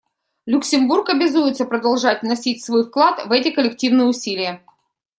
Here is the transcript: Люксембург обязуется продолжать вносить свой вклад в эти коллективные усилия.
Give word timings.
Люксембург 0.47 1.09
обязуется 1.11 1.63
продолжать 1.63 2.23
вносить 2.23 2.65
свой 2.65 2.87
вклад 2.87 3.23
в 3.27 3.31
эти 3.31 3.51
коллективные 3.51 4.07
усилия. 4.07 4.59